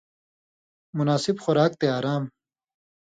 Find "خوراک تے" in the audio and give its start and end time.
1.43-1.87